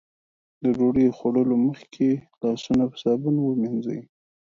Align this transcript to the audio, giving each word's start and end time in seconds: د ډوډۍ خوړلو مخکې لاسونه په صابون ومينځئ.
د 0.61 0.63
ډوډۍ 0.77 1.07
خوړلو 1.17 1.55
مخکې 1.67 2.07
لاسونه 2.41 2.83
په 2.91 2.97
صابون 3.03 3.35
ومينځئ. 3.41 3.99